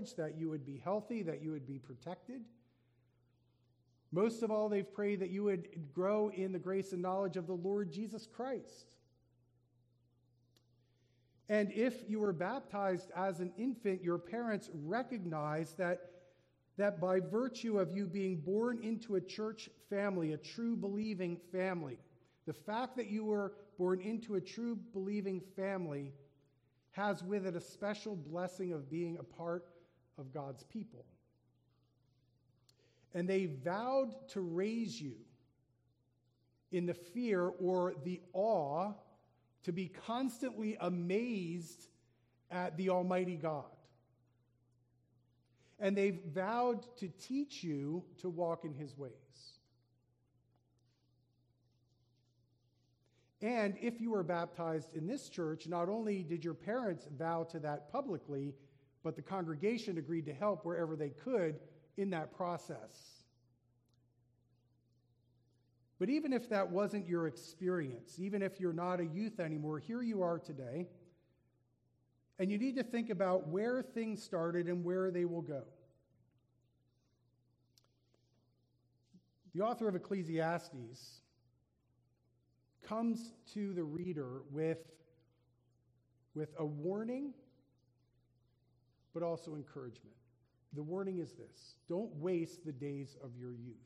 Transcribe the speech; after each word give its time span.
knowledge, 0.00 0.14
that 0.16 0.38
you 0.38 0.48
would 0.48 0.64
be 0.64 0.80
healthy, 0.82 1.22
that 1.22 1.42
you 1.42 1.50
would 1.52 1.66
be 1.66 1.78
protected. 1.78 2.42
Most 4.12 4.42
of 4.42 4.50
all, 4.50 4.68
they've 4.68 4.92
prayed 4.92 5.20
that 5.20 5.30
you 5.30 5.44
would 5.44 5.68
grow 5.94 6.30
in 6.30 6.52
the 6.52 6.58
grace 6.58 6.92
and 6.92 7.02
knowledge 7.02 7.36
of 7.36 7.46
the 7.46 7.54
Lord 7.54 7.92
Jesus 7.92 8.26
Christ. 8.26 8.96
And 11.48 11.70
if 11.72 12.08
you 12.08 12.20
were 12.20 12.32
baptized 12.32 13.10
as 13.16 13.40
an 13.40 13.52
infant, 13.56 14.02
your 14.02 14.18
parents 14.18 14.70
recognized 14.72 15.78
that, 15.78 16.10
that 16.76 17.00
by 17.00 17.20
virtue 17.20 17.78
of 17.78 17.94
you 17.94 18.06
being 18.06 18.36
born 18.36 18.80
into 18.82 19.16
a 19.16 19.20
church 19.20 19.68
family, 19.88 20.32
a 20.32 20.36
true 20.36 20.76
believing 20.76 21.36
family, 21.52 21.98
the 22.46 22.52
fact 22.52 22.96
that 22.96 23.10
you 23.10 23.24
were 23.24 23.52
born 23.78 24.00
into 24.00 24.36
a 24.36 24.40
true 24.40 24.76
believing 24.92 25.40
family 25.56 26.12
has 26.92 27.22
with 27.22 27.46
it 27.46 27.54
a 27.54 27.60
special 27.60 28.16
blessing 28.16 28.72
of 28.72 28.90
being 28.90 29.18
a 29.18 29.22
part 29.22 29.69
of 30.20 30.32
God's 30.32 30.62
people. 30.64 31.04
And 33.14 33.28
they 33.28 33.46
vowed 33.46 34.14
to 34.30 34.40
raise 34.40 35.00
you 35.00 35.16
in 36.70 36.86
the 36.86 36.94
fear 36.94 37.48
or 37.48 37.94
the 38.04 38.20
awe 38.32 38.92
to 39.64 39.72
be 39.72 39.88
constantly 40.06 40.76
amazed 40.80 41.88
at 42.50 42.76
the 42.76 42.90
Almighty 42.90 43.36
God. 43.36 43.64
And 45.78 45.96
they've 45.96 46.20
vowed 46.32 46.84
to 46.98 47.08
teach 47.08 47.64
you 47.64 48.04
to 48.18 48.28
walk 48.28 48.64
in 48.64 48.74
his 48.74 48.96
ways. 48.96 49.12
And 53.42 53.76
if 53.80 54.00
you 54.00 54.10
were 54.10 54.22
baptized 54.22 54.94
in 54.94 55.06
this 55.06 55.30
church, 55.30 55.66
not 55.66 55.88
only 55.88 56.22
did 56.22 56.44
your 56.44 56.54
parents 56.54 57.08
vow 57.16 57.44
to 57.44 57.58
that 57.60 57.90
publicly, 57.90 58.54
but 59.02 59.16
the 59.16 59.22
congregation 59.22 59.98
agreed 59.98 60.26
to 60.26 60.34
help 60.34 60.64
wherever 60.64 60.96
they 60.96 61.10
could 61.10 61.58
in 61.96 62.10
that 62.10 62.32
process. 62.36 63.20
But 65.98 66.08
even 66.08 66.32
if 66.32 66.48
that 66.48 66.70
wasn't 66.70 67.06
your 67.06 67.26
experience, 67.26 68.18
even 68.18 68.42
if 68.42 68.58
you're 68.58 68.72
not 68.72 69.00
a 69.00 69.04
youth 69.04 69.38
anymore, 69.38 69.78
here 69.78 70.00
you 70.00 70.22
are 70.22 70.38
today. 70.38 70.88
And 72.38 72.50
you 72.50 72.56
need 72.56 72.76
to 72.76 72.82
think 72.82 73.10
about 73.10 73.48
where 73.48 73.82
things 73.82 74.22
started 74.22 74.66
and 74.66 74.82
where 74.82 75.10
they 75.10 75.26
will 75.26 75.42
go. 75.42 75.64
The 79.54 79.60
author 79.60 79.88
of 79.88 79.94
Ecclesiastes 79.94 81.20
comes 82.82 83.32
to 83.52 83.74
the 83.74 83.82
reader 83.82 84.40
with, 84.50 84.78
with 86.34 86.54
a 86.58 86.64
warning, 86.64 87.34
but 89.12 89.22
also 89.22 89.54
encouragement. 89.54 90.14
The 90.72 90.82
warning 90.82 91.18
is 91.18 91.32
this 91.32 91.74
don't 91.88 92.14
waste 92.16 92.64
the 92.64 92.72
days 92.72 93.16
of 93.22 93.30
your 93.36 93.52
youth. 93.52 93.76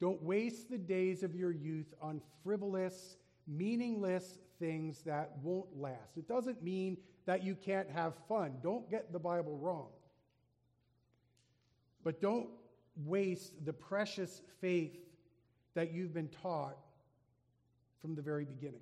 Don't 0.00 0.22
waste 0.22 0.70
the 0.70 0.78
days 0.78 1.22
of 1.22 1.34
your 1.34 1.50
youth 1.50 1.92
on 2.00 2.20
frivolous, 2.44 3.16
meaningless 3.46 4.38
things 4.60 5.02
that 5.02 5.32
won't 5.42 5.76
last. 5.76 6.16
It 6.16 6.28
doesn't 6.28 6.62
mean 6.62 6.98
that 7.26 7.42
you 7.42 7.54
can't 7.54 7.90
have 7.90 8.14
fun. 8.28 8.54
Don't 8.62 8.88
get 8.90 9.12
the 9.12 9.18
Bible 9.18 9.58
wrong. 9.58 9.88
But 12.04 12.20
don't 12.20 12.48
waste 13.04 13.64
the 13.64 13.72
precious 13.72 14.40
faith 14.60 14.96
that 15.74 15.92
you've 15.92 16.14
been 16.14 16.28
taught 16.28 16.76
from 18.00 18.14
the 18.14 18.22
very 18.22 18.44
beginning. 18.44 18.80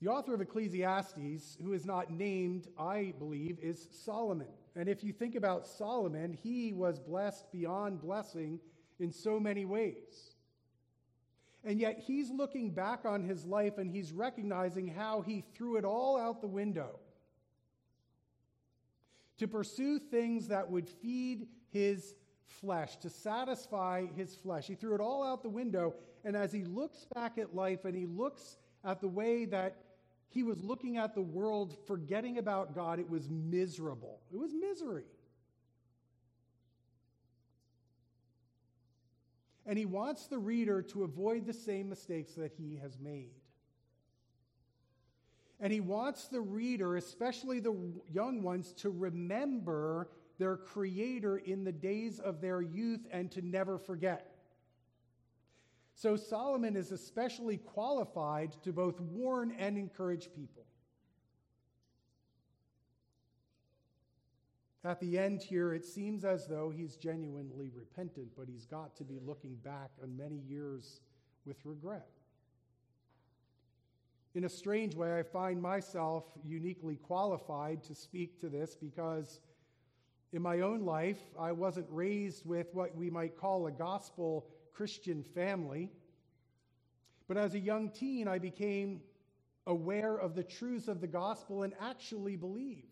The 0.00 0.08
author 0.08 0.32
of 0.32 0.40
Ecclesiastes, 0.40 1.58
who 1.60 1.72
is 1.72 1.84
not 1.84 2.10
named, 2.10 2.68
I 2.78 3.14
believe, 3.18 3.58
is 3.60 3.88
Solomon. 3.90 4.46
And 4.76 4.88
if 4.88 5.02
you 5.02 5.12
think 5.12 5.34
about 5.34 5.66
Solomon, 5.66 6.32
he 6.32 6.72
was 6.72 7.00
blessed 7.00 7.50
beyond 7.50 8.00
blessing 8.00 8.60
in 9.00 9.10
so 9.10 9.40
many 9.40 9.64
ways. 9.64 10.34
And 11.64 11.80
yet 11.80 11.98
he's 11.98 12.30
looking 12.30 12.70
back 12.70 13.04
on 13.04 13.24
his 13.24 13.44
life 13.44 13.78
and 13.78 13.90
he's 13.90 14.12
recognizing 14.12 14.86
how 14.86 15.22
he 15.22 15.42
threw 15.54 15.76
it 15.76 15.84
all 15.84 16.16
out 16.16 16.40
the 16.40 16.46
window 16.46 17.00
to 19.38 19.48
pursue 19.48 19.98
things 19.98 20.48
that 20.48 20.70
would 20.70 20.88
feed 20.88 21.48
his 21.70 22.14
flesh, 22.46 22.96
to 22.98 23.10
satisfy 23.10 24.06
his 24.16 24.36
flesh. 24.36 24.66
He 24.66 24.76
threw 24.76 24.94
it 24.94 25.00
all 25.00 25.24
out 25.24 25.42
the 25.42 25.48
window. 25.48 25.94
And 26.24 26.36
as 26.36 26.52
he 26.52 26.64
looks 26.64 27.04
back 27.14 27.38
at 27.38 27.54
life 27.54 27.84
and 27.84 27.96
he 27.96 28.06
looks 28.06 28.56
at 28.84 29.00
the 29.00 29.08
way 29.08 29.44
that 29.46 29.76
he 30.30 30.42
was 30.42 30.62
looking 30.62 30.98
at 30.98 31.14
the 31.14 31.22
world, 31.22 31.76
forgetting 31.86 32.38
about 32.38 32.74
God. 32.74 32.98
It 32.98 33.08
was 33.08 33.28
miserable. 33.28 34.20
It 34.32 34.36
was 34.36 34.52
misery. 34.52 35.04
And 39.66 39.78
he 39.78 39.86
wants 39.86 40.26
the 40.26 40.38
reader 40.38 40.82
to 40.82 41.04
avoid 41.04 41.46
the 41.46 41.52
same 41.52 41.88
mistakes 41.88 42.32
that 42.34 42.52
he 42.52 42.76
has 42.76 42.98
made. 42.98 43.32
And 45.60 45.72
he 45.72 45.80
wants 45.80 46.28
the 46.28 46.40
reader, 46.40 46.96
especially 46.96 47.60
the 47.60 47.74
young 48.10 48.42
ones, 48.42 48.72
to 48.78 48.90
remember 48.90 50.08
their 50.38 50.56
Creator 50.56 51.38
in 51.38 51.64
the 51.64 51.72
days 51.72 52.20
of 52.20 52.40
their 52.40 52.62
youth 52.62 53.06
and 53.10 53.30
to 53.32 53.42
never 53.42 53.76
forget. 53.76 54.27
So 55.98 56.14
Solomon 56.14 56.76
is 56.76 56.92
especially 56.92 57.56
qualified 57.56 58.52
to 58.62 58.72
both 58.72 59.00
warn 59.00 59.50
and 59.58 59.76
encourage 59.76 60.32
people. 60.32 60.64
At 64.84 65.00
the 65.00 65.18
end 65.18 65.42
here, 65.42 65.74
it 65.74 65.84
seems 65.84 66.24
as 66.24 66.46
though 66.46 66.70
he's 66.70 66.94
genuinely 66.94 67.72
repentant, 67.74 68.28
but 68.36 68.46
he's 68.46 68.64
got 68.64 68.94
to 68.98 69.02
be 69.02 69.18
looking 69.26 69.56
back 69.56 69.90
on 70.00 70.16
many 70.16 70.36
years 70.36 71.00
with 71.44 71.56
regret. 71.64 72.06
In 74.36 74.44
a 74.44 74.48
strange 74.48 74.94
way, 74.94 75.18
I 75.18 75.24
find 75.24 75.60
myself 75.60 76.26
uniquely 76.44 76.94
qualified 76.94 77.82
to 77.82 77.94
speak 77.96 78.40
to 78.42 78.48
this 78.48 78.76
because 78.76 79.40
in 80.32 80.42
my 80.42 80.60
own 80.60 80.84
life, 80.84 81.18
I 81.36 81.50
wasn't 81.50 81.88
raised 81.90 82.46
with 82.46 82.68
what 82.72 82.94
we 82.94 83.10
might 83.10 83.36
call 83.36 83.66
a 83.66 83.72
gospel 83.72 84.46
Christian 84.74 85.22
family. 85.22 85.90
But 87.26 87.36
as 87.36 87.54
a 87.54 87.58
young 87.58 87.90
teen, 87.90 88.26
I 88.28 88.38
became 88.38 89.00
aware 89.66 90.16
of 90.16 90.34
the 90.34 90.42
truths 90.42 90.88
of 90.88 91.00
the 91.00 91.06
gospel 91.06 91.62
and 91.62 91.74
actually 91.80 92.36
believed. 92.36 92.86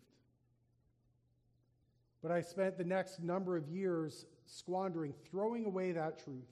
But 2.21 2.31
I 2.31 2.41
spent 2.41 2.77
the 2.77 2.83
next 2.83 3.21
number 3.21 3.57
of 3.57 3.67
years 3.67 4.25
squandering, 4.45 5.13
throwing 5.29 5.65
away 5.65 5.91
that 5.93 6.23
truth, 6.23 6.49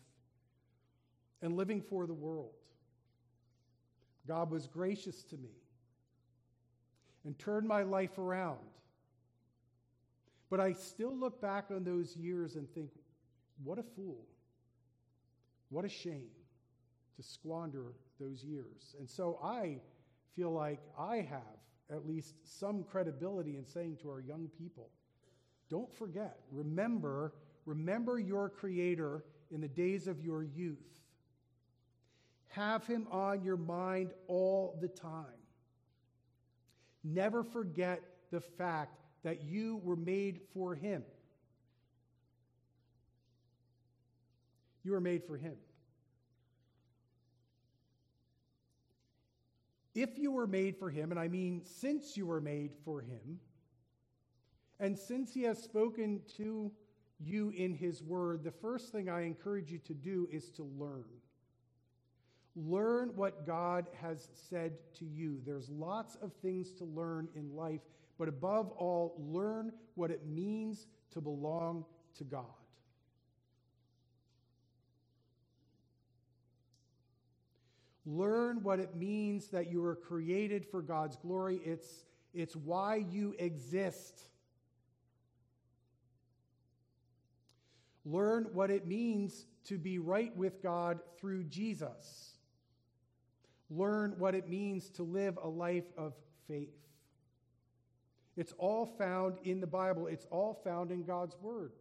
and 1.41 1.55
living 1.55 1.81
for 1.81 2.07
the 2.07 2.13
world. 2.13 2.53
God 4.27 4.49
was 4.49 4.67
gracious 4.67 5.23
to 5.25 5.37
me 5.37 5.51
and 7.23 7.37
turned 7.37 7.67
my 7.67 7.83
life 7.83 8.17
around. 8.17 8.57
But 10.49 10.59
I 10.59 10.73
still 10.73 11.15
look 11.15 11.41
back 11.41 11.65
on 11.71 11.83
those 11.83 12.15
years 12.15 12.55
and 12.55 12.71
think, 12.73 12.91
what 13.63 13.79
a 13.79 13.83
fool. 13.83 14.25
What 15.69 15.85
a 15.85 15.89
shame 15.89 16.29
to 17.15 17.23
squander 17.23 17.93
those 18.19 18.43
years. 18.43 18.95
And 18.99 19.09
so 19.09 19.39
I 19.43 19.79
feel 20.35 20.51
like 20.51 20.79
I 20.97 21.17
have 21.17 21.41
at 21.91 22.07
least 22.07 22.35
some 22.43 22.83
credibility 22.83 23.57
in 23.57 23.65
saying 23.65 23.97
to 24.01 24.09
our 24.09 24.19
young 24.19 24.49
people, 24.57 24.89
don't 25.69 25.91
forget, 25.93 26.39
remember, 26.51 27.33
remember 27.65 28.19
your 28.19 28.49
creator 28.49 29.23
in 29.51 29.61
the 29.61 29.67
days 29.67 30.07
of 30.07 30.21
your 30.21 30.43
youth. 30.43 30.77
Have 32.49 32.85
him 32.87 33.07
on 33.11 33.43
your 33.43 33.57
mind 33.57 34.11
all 34.27 34.77
the 34.81 34.87
time. 34.87 35.25
Never 37.03 37.43
forget 37.43 38.01
the 38.31 38.39
fact 38.39 38.99
that 39.23 39.43
you 39.43 39.81
were 39.83 39.95
made 39.95 40.39
for 40.53 40.75
him. 40.75 41.03
You 44.85 44.91
were 44.91 45.01
made 45.01 45.23
for 45.23 45.35
Him. 45.35 45.55
If 49.95 50.19
you 50.19 50.31
were 50.31 50.45
made 50.45 50.77
for 50.77 50.91
Him, 50.91 51.09
and 51.09 51.19
I 51.19 51.27
mean 51.27 51.63
since 51.65 52.15
you 52.15 52.27
were 52.27 52.39
made 52.39 52.71
for 52.85 53.01
Him, 53.01 53.39
and 54.79 54.97
since 54.97 55.33
He 55.33 55.41
has 55.43 55.61
spoken 55.61 56.21
to 56.37 56.71
you 57.19 57.49
in 57.49 57.73
His 57.73 58.03
Word, 58.03 58.43
the 58.43 58.51
first 58.51 58.91
thing 58.91 59.09
I 59.09 59.21
encourage 59.21 59.71
you 59.71 59.79
to 59.79 59.93
do 59.95 60.27
is 60.31 60.51
to 60.51 60.63
learn. 60.77 61.05
Learn 62.55 63.09
what 63.15 63.47
God 63.47 63.87
has 64.01 64.29
said 64.49 64.73
to 64.99 65.05
you. 65.05 65.41
There's 65.45 65.69
lots 65.69 66.15
of 66.21 66.31
things 66.43 66.71
to 66.73 66.85
learn 66.85 67.27
in 67.35 67.55
life, 67.55 67.81
but 68.19 68.27
above 68.27 68.69
all, 68.71 69.15
learn 69.17 69.71
what 69.95 70.11
it 70.11 70.27
means 70.27 70.85
to 71.11 71.21
belong 71.21 71.85
to 72.17 72.23
God. 72.23 72.45
Learn 78.05 78.61
what 78.61 78.79
it 78.79 78.95
means 78.95 79.47
that 79.47 79.71
you 79.71 79.81
were 79.81 79.95
created 79.95 80.65
for 80.65 80.81
God's 80.81 81.15
glory. 81.15 81.59
It's, 81.65 82.05
it's 82.33 82.55
why 82.55 82.97
you 83.09 83.35
exist. 83.39 84.27
Learn 88.05 88.47
what 88.53 88.69
it 88.69 88.85
means 88.85 89.47
to 89.65 89.79
be 89.79 89.97
right 89.97 90.35
with 90.37 90.61
God 90.61 90.99
through 91.19 91.45
Jesus. 91.45 92.35
Learn 93.71 94.13
what 94.19 94.35
it 94.35 94.47
means 94.47 94.89
to 94.91 95.03
live 95.03 95.39
a 95.41 95.47
life 95.47 95.91
of 95.97 96.13
faith. 96.47 96.77
It's 98.37 98.53
all 98.59 98.85
found 98.85 99.37
in 99.43 99.59
the 99.59 99.67
Bible, 99.67 100.05
it's 100.05 100.27
all 100.29 100.53
found 100.63 100.91
in 100.91 101.03
God's 101.03 101.35
Word. 101.41 101.71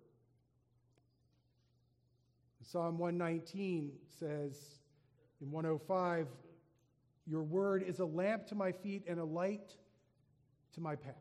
Psalm 2.62 2.96
119 2.96 3.92
says 4.18 4.56
in 5.44 5.50
105, 5.50 6.26
Your 7.26 7.42
word 7.42 7.82
is 7.82 8.00
a 8.00 8.04
lamp 8.04 8.46
to 8.46 8.54
my 8.54 8.72
feet 8.72 9.04
and 9.06 9.18
a 9.20 9.24
light 9.24 9.76
to 10.72 10.80
my 10.80 10.96
path. 10.96 11.14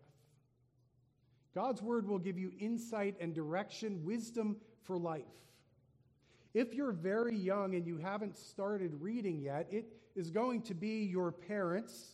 God's 1.53 1.81
word 1.81 2.07
will 2.07 2.19
give 2.19 2.37
you 2.37 2.51
insight 2.59 3.15
and 3.19 3.33
direction, 3.33 4.03
wisdom 4.03 4.57
for 4.83 4.97
life. 4.97 5.23
If 6.53 6.73
you're 6.73 6.93
very 6.93 7.35
young 7.35 7.75
and 7.75 7.85
you 7.85 7.97
haven't 7.97 8.35
started 8.37 8.93
reading 9.01 9.41
yet, 9.41 9.67
it 9.71 9.85
is 10.15 10.29
going 10.29 10.61
to 10.63 10.73
be 10.73 11.03
your 11.03 11.31
parents 11.31 12.13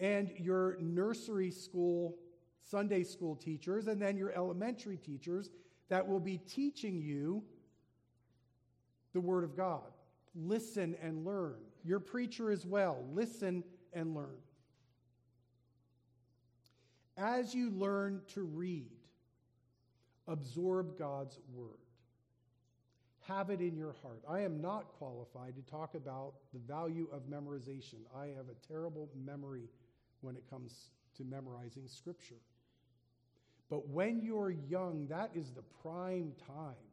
and 0.00 0.32
your 0.38 0.76
nursery 0.80 1.50
school, 1.50 2.16
Sunday 2.62 3.04
school 3.04 3.36
teachers, 3.36 3.86
and 3.86 4.00
then 4.02 4.16
your 4.16 4.32
elementary 4.32 4.96
teachers 4.96 5.50
that 5.88 6.06
will 6.06 6.20
be 6.20 6.38
teaching 6.38 7.00
you 7.00 7.42
the 9.12 9.20
Word 9.20 9.44
of 9.44 9.56
God. 9.56 9.92
Listen 10.34 10.96
and 11.02 11.24
learn. 11.24 11.56
Your 11.84 12.00
preacher 12.00 12.50
as 12.50 12.66
well. 12.66 13.04
Listen 13.12 13.64
and 13.92 14.14
learn. 14.14 14.38
As 17.16 17.54
you 17.54 17.70
learn 17.70 18.22
to 18.34 18.42
read, 18.42 18.90
absorb 20.26 20.98
God's 20.98 21.38
Word. 21.52 21.78
Have 23.28 23.50
it 23.50 23.60
in 23.60 23.76
your 23.76 23.94
heart. 24.02 24.22
I 24.28 24.40
am 24.40 24.60
not 24.60 24.88
qualified 24.98 25.54
to 25.56 25.62
talk 25.70 25.94
about 25.94 26.34
the 26.52 26.58
value 26.60 27.08
of 27.12 27.22
memorization. 27.28 27.98
I 28.16 28.26
have 28.26 28.46
a 28.48 28.66
terrible 28.66 29.08
memory 29.24 29.68
when 30.20 30.36
it 30.36 30.48
comes 30.48 30.90
to 31.16 31.24
memorizing 31.24 31.86
Scripture. 31.86 32.40
But 33.68 33.88
when 33.88 34.20
you're 34.20 34.50
young, 34.50 35.06
that 35.08 35.30
is 35.34 35.52
the 35.52 35.62
prime 35.82 36.32
time 36.46 36.89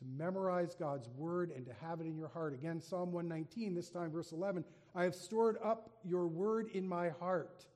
to 0.00 0.06
memorize 0.06 0.74
God's 0.74 1.08
word 1.16 1.52
and 1.54 1.66
to 1.66 1.72
have 1.82 2.00
it 2.00 2.06
in 2.06 2.16
your 2.16 2.28
heart. 2.28 2.54
Again, 2.54 2.80
Psalm 2.80 3.12
119, 3.12 3.74
this 3.74 3.90
time 3.90 4.10
verse 4.10 4.32
11 4.32 4.64
I 4.94 5.04
have 5.04 5.14
stored 5.14 5.58
up 5.62 5.90
your 6.04 6.26
word 6.26 6.68
in 6.72 6.88
my 6.88 7.10
heart 7.10 7.66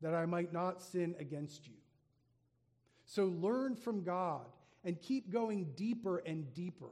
that 0.00 0.14
I 0.14 0.24
might 0.26 0.52
not 0.52 0.82
sin 0.82 1.14
against 1.18 1.66
you. 1.66 1.74
So 3.06 3.26
learn 3.26 3.74
from 3.74 4.02
God 4.02 4.46
and 4.84 5.00
keep 5.00 5.32
going 5.32 5.72
deeper 5.76 6.18
and 6.18 6.52
deeper. 6.54 6.90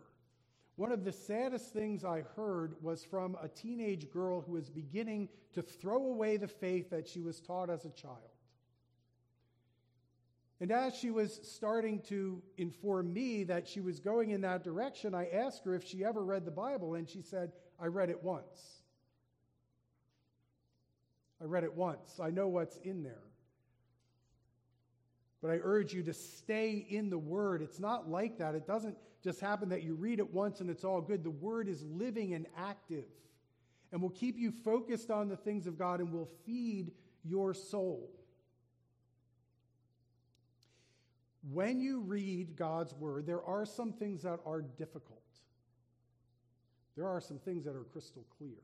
One 0.77 0.93
of 0.93 1.05
the 1.05 1.13
saddest 1.13 1.73
things 1.73 2.05
I 2.05 2.23
heard 2.35 2.75
was 2.83 3.05
from 3.05 3.37
a 3.43 3.49
teenage 3.49 4.11
girl 4.11 4.41
who 4.41 4.53
was 4.53 4.71
beginning 4.71 5.29
to 5.53 5.63
throw 5.63 6.07
away 6.07 6.39
the 6.39 6.49
faith 6.49 6.91
that 6.91 7.07
she 7.07 7.21
was 7.21 7.41
taught 7.41 7.71
as 7.71 7.85
a 7.85 7.91
child. 7.91 8.17
And 10.63 10.71
as 10.71 10.95
she 10.95 11.11
was 11.11 11.41
starting 11.43 11.99
to 12.03 12.41
inform 12.57 13.13
me 13.13 13.43
that 13.43 13.67
she 13.67 13.81
was 13.81 13.99
going 13.99 14.31
in 14.31 14.43
that 14.43 14.63
direction, 14.63 15.13
I 15.13 15.27
asked 15.27 15.65
her 15.65 15.75
if 15.75 15.85
she 15.85 16.05
ever 16.05 16.25
read 16.25 16.45
the 16.45 16.53
Bible, 16.53 16.95
and 16.95 17.11
she 17.11 17.21
said, 17.21 17.51
I 17.81 17.87
read 17.87 18.11
it 18.11 18.23
once. 18.23 18.85
I 21.41 21.47
read 21.47 21.65
it 21.65 21.75
once. 21.75 22.21
I 22.21 22.31
know 22.31 22.47
what's 22.47 22.77
in 22.77 23.03
there. 23.03 23.25
But 25.43 25.51
I 25.51 25.59
urge 25.61 25.93
you 25.93 26.05
to 26.05 26.15
stay 26.15 26.87
in 26.89 27.11
the 27.11 27.19
Word. 27.19 27.61
It's 27.61 27.81
not 27.81 28.09
like 28.09 28.39
that. 28.39 28.55
It 28.55 28.65
doesn't 28.65 28.97
just 29.25 29.41
happen 29.41 29.69
that 29.71 29.83
you 29.83 29.97
read 29.97 30.21
it 30.21 30.33
once 30.33 30.61
and 30.61 30.71
it's 30.71 30.85
all 30.85 31.01
good. 31.01 31.25
The 31.25 31.31
Word 31.31 31.67
is 31.67 31.83
living 31.83 32.35
and 32.35 32.47
active 32.57 33.07
and 33.91 34.01
will 34.01 34.11
keep 34.11 34.39
you 34.39 34.53
focused 34.53 35.11
on 35.11 35.29
the 35.29 35.37
things 35.37 35.67
of 35.67 35.77
God 35.77 35.99
and 35.99 36.13
will 36.13 36.31
feed 36.47 36.93
your 37.25 37.53
soul. 37.53 38.22
When 41.51 41.81
you 41.81 42.01
read 42.01 42.57
God's 42.57 42.95
Word, 42.95 43.27
there 43.27 43.43
are 43.43 43.67
some 43.67 43.93
things 43.93 44.23
that 44.23 44.39
are 44.47 44.63
difficult. 44.63 45.19
There 46.97 47.09
are 47.09 47.21
some 47.21 47.39
things 47.39 47.65
that 47.65 47.75
are 47.75 47.85
crystal 47.85 48.25
clear. 48.39 48.63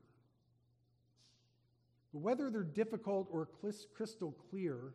But 2.13 2.19
whether 2.19 2.49
they're 2.49 2.63
difficult 2.63 3.27
or 3.31 3.49
crystal 3.93 4.31
clear, 4.49 4.93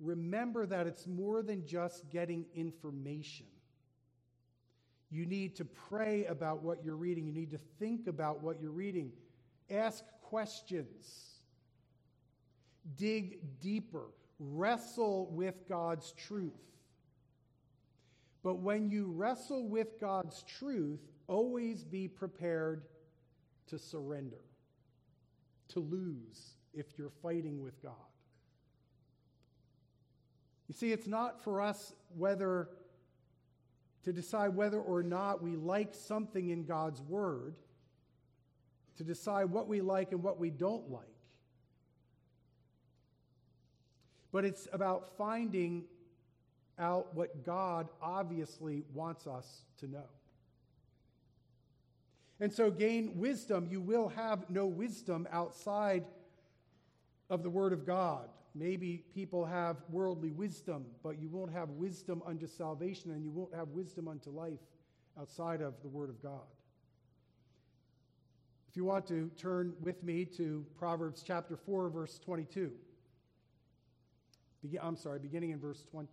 remember 0.00 0.66
that 0.66 0.86
it's 0.86 1.06
more 1.06 1.42
than 1.42 1.66
just 1.66 2.10
getting 2.10 2.46
information. 2.54 3.46
You 5.10 5.26
need 5.26 5.54
to 5.56 5.64
pray 5.64 6.24
about 6.24 6.62
what 6.62 6.84
you're 6.84 6.96
reading. 6.96 7.26
You 7.26 7.32
need 7.32 7.52
to 7.52 7.60
think 7.78 8.08
about 8.08 8.42
what 8.42 8.60
you're 8.60 8.72
reading. 8.72 9.12
Ask 9.70 10.04
questions. 10.22 11.33
Dig 12.96 13.38
deeper. 13.60 14.06
Wrestle 14.38 15.30
with 15.32 15.68
God's 15.68 16.12
truth. 16.12 16.52
But 18.42 18.56
when 18.56 18.90
you 18.90 19.06
wrestle 19.06 19.66
with 19.68 19.98
God's 20.00 20.42
truth, 20.42 21.00
always 21.28 21.82
be 21.82 22.08
prepared 22.08 22.84
to 23.68 23.78
surrender, 23.78 24.44
to 25.68 25.80
lose 25.80 26.56
if 26.74 26.98
you're 26.98 27.12
fighting 27.22 27.62
with 27.62 27.82
God. 27.82 27.94
You 30.68 30.74
see, 30.74 30.92
it's 30.92 31.06
not 31.06 31.42
for 31.42 31.60
us 31.60 31.94
whether 32.16 32.68
to 34.04 34.12
decide 34.12 34.54
whether 34.54 34.78
or 34.78 35.02
not 35.02 35.42
we 35.42 35.56
like 35.56 35.94
something 35.94 36.50
in 36.50 36.64
God's 36.64 37.00
Word, 37.00 37.56
to 38.96 39.04
decide 39.04 39.46
what 39.46 39.66
we 39.66 39.80
like 39.80 40.12
and 40.12 40.22
what 40.22 40.38
we 40.38 40.50
don't 40.50 40.90
like. 40.90 41.06
But 44.34 44.44
it's 44.44 44.66
about 44.72 45.16
finding 45.16 45.84
out 46.76 47.14
what 47.14 47.44
God 47.44 47.88
obviously 48.02 48.82
wants 48.92 49.28
us 49.28 49.62
to 49.78 49.86
know. 49.86 50.08
And 52.40 52.52
so, 52.52 52.68
gain 52.68 53.16
wisdom. 53.16 53.68
You 53.70 53.80
will 53.80 54.08
have 54.08 54.50
no 54.50 54.66
wisdom 54.66 55.28
outside 55.30 56.04
of 57.30 57.44
the 57.44 57.48
Word 57.48 57.72
of 57.72 57.86
God. 57.86 58.28
Maybe 58.56 59.04
people 59.14 59.44
have 59.44 59.76
worldly 59.88 60.32
wisdom, 60.32 60.84
but 61.04 61.20
you 61.20 61.28
won't 61.28 61.52
have 61.52 61.70
wisdom 61.70 62.20
unto 62.26 62.48
salvation 62.48 63.12
and 63.12 63.22
you 63.22 63.30
won't 63.30 63.54
have 63.54 63.68
wisdom 63.68 64.08
unto 64.08 64.30
life 64.30 64.58
outside 65.16 65.60
of 65.60 65.74
the 65.82 65.88
Word 65.88 66.10
of 66.10 66.20
God. 66.20 66.42
If 68.68 68.76
you 68.76 68.84
want 68.84 69.06
to 69.06 69.30
turn 69.36 69.74
with 69.80 70.02
me 70.02 70.24
to 70.24 70.66
Proverbs 70.76 71.22
chapter 71.24 71.56
4, 71.56 71.88
verse 71.88 72.18
22. 72.18 72.72
I'm 74.82 74.96
sorry, 74.96 75.18
beginning 75.18 75.50
in 75.50 75.58
verse 75.58 75.82
20. 75.90 76.08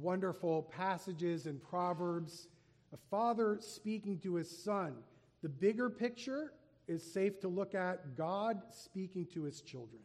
Wonderful 0.00 0.62
passages 0.62 1.46
in 1.46 1.58
Proverbs. 1.58 2.48
A 2.92 2.96
father 3.10 3.58
speaking 3.60 4.18
to 4.20 4.34
his 4.34 4.50
son 4.64 4.94
the 5.42 5.48
bigger 5.48 5.88
picture 5.88 6.52
is 6.88 7.02
safe 7.02 7.40
to 7.40 7.48
look 7.48 7.74
at 7.74 8.16
God 8.16 8.62
speaking 8.70 9.26
to 9.34 9.44
his 9.44 9.60
children. 9.60 10.00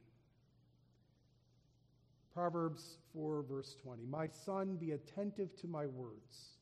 Proverbs 2.34 2.98
4, 3.14 3.44
verse 3.50 3.76
20. 3.82 4.04
My 4.06 4.28
son, 4.28 4.76
be 4.76 4.92
attentive 4.92 5.56
to 5.58 5.68
my 5.68 5.86
words. 5.86 6.58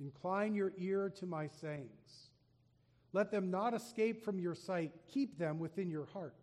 Incline 0.00 0.54
your 0.54 0.72
ear 0.78 1.10
to 1.16 1.26
my 1.26 1.46
sayings. 1.46 2.30
Let 3.14 3.30
them 3.30 3.48
not 3.48 3.74
escape 3.74 4.24
from 4.24 4.40
your 4.40 4.56
sight. 4.56 4.92
Keep 5.06 5.38
them 5.38 5.60
within 5.60 5.88
your 5.88 6.06
heart. 6.06 6.34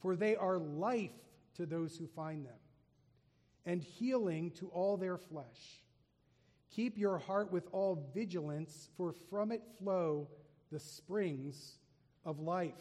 For 0.00 0.16
they 0.16 0.34
are 0.34 0.58
life 0.58 1.12
to 1.54 1.66
those 1.66 1.96
who 1.96 2.08
find 2.08 2.44
them, 2.44 2.58
and 3.64 3.80
healing 3.80 4.50
to 4.58 4.68
all 4.68 4.96
their 4.96 5.16
flesh. 5.16 5.84
Keep 6.74 6.98
your 6.98 7.18
heart 7.18 7.52
with 7.52 7.68
all 7.70 8.10
vigilance, 8.12 8.88
for 8.96 9.14
from 9.30 9.52
it 9.52 9.62
flow 9.78 10.26
the 10.72 10.80
springs 10.80 11.78
of 12.24 12.40
life. 12.40 12.74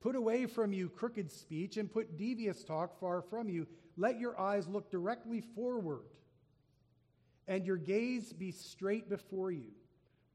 Put 0.00 0.14
away 0.14 0.46
from 0.46 0.72
you 0.72 0.88
crooked 0.88 1.32
speech 1.32 1.76
and 1.76 1.90
put 1.90 2.16
devious 2.16 2.62
talk 2.62 3.00
far 3.00 3.20
from 3.20 3.48
you. 3.48 3.66
Let 3.96 4.20
your 4.20 4.38
eyes 4.38 4.68
look 4.68 4.92
directly 4.92 5.40
forward 5.40 6.04
and 7.48 7.66
your 7.66 7.78
gaze 7.78 8.32
be 8.32 8.52
straight 8.52 9.08
before 9.08 9.50
you. 9.50 9.72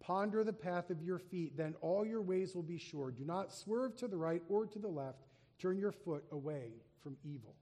Ponder 0.06 0.44
the 0.44 0.52
path 0.52 0.90
of 0.90 1.02
your 1.02 1.18
feet, 1.18 1.56
then 1.56 1.76
all 1.80 2.06
your 2.06 2.22
ways 2.22 2.56
will 2.56 2.64
be 2.64 2.78
sure. 2.78 3.10
Do 3.10 3.24
not 3.24 3.54
swerve 3.54 3.96
to 3.98 4.08
the 4.08 4.18
right 4.18 4.42
or 4.50 4.66
to 4.66 4.80
the 4.80 4.88
left. 4.88 5.24
Turn 5.60 5.78
your 5.78 5.94
foot 5.94 6.26
away 6.32 6.72
from 7.02 7.16
evil. 7.24 7.56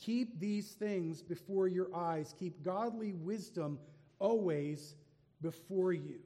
Keep 0.00 0.40
these 0.40 0.68
things 0.68 1.22
before 1.22 1.68
your 1.68 1.94
eyes. 1.94 2.34
Keep 2.38 2.62
godly 2.64 3.12
wisdom 3.12 3.78
always 4.18 4.94
before 5.42 5.92
you. 5.92 6.20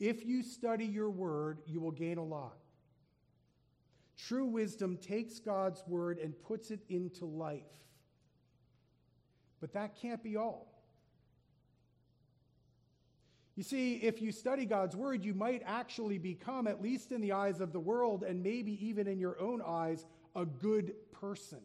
If 0.00 0.24
you 0.24 0.42
study 0.42 0.86
your 0.86 1.10
word, 1.10 1.58
you 1.66 1.80
will 1.80 1.90
gain 1.90 2.16
a 2.16 2.24
lot. 2.24 2.56
True 4.16 4.46
wisdom 4.46 4.96
takes 4.96 5.38
God's 5.38 5.84
word 5.86 6.18
and 6.18 6.34
puts 6.42 6.70
it 6.70 6.80
into 6.88 7.26
life. 7.26 7.62
But 9.60 9.74
that 9.74 9.94
can't 10.00 10.22
be 10.22 10.36
all. 10.36 10.71
You 13.54 13.62
see, 13.62 13.96
if 13.96 14.22
you 14.22 14.32
study 14.32 14.64
God's 14.64 14.96
word, 14.96 15.24
you 15.24 15.34
might 15.34 15.62
actually 15.66 16.18
become, 16.18 16.66
at 16.66 16.82
least 16.82 17.12
in 17.12 17.20
the 17.20 17.32
eyes 17.32 17.60
of 17.60 17.72
the 17.72 17.80
world, 17.80 18.22
and 18.22 18.42
maybe 18.42 18.84
even 18.86 19.06
in 19.06 19.18
your 19.18 19.38
own 19.38 19.60
eyes, 19.64 20.06
a 20.34 20.46
good 20.46 20.94
person. 21.12 21.60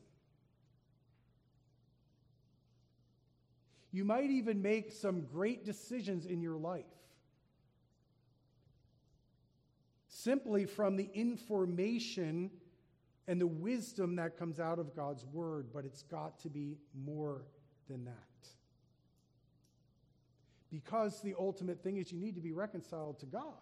You 3.91 4.03
might 4.03 4.29
even 4.29 4.61
make 4.61 4.91
some 4.91 5.21
great 5.21 5.65
decisions 5.65 6.25
in 6.25 6.41
your 6.41 6.57
life 6.57 6.85
simply 10.09 10.65
from 10.65 10.97
the 10.97 11.09
information 11.13 12.49
and 13.27 13.39
the 13.39 13.47
wisdom 13.47 14.15
that 14.15 14.37
comes 14.37 14.59
out 14.59 14.79
of 14.79 14.95
God's 14.95 15.25
word, 15.25 15.67
but 15.73 15.85
it's 15.85 16.03
got 16.03 16.39
to 16.39 16.49
be 16.49 16.77
more 16.93 17.43
than 17.87 18.05
that. 18.05 18.36
Because 20.71 21.21
the 21.21 21.35
ultimate 21.39 21.81
thing 21.81 21.97
is 21.97 22.11
you 22.11 22.19
need 22.19 22.35
to 22.35 22.41
be 22.41 22.51
reconciled 22.51 23.19
to 23.19 23.25
God. 23.25 23.61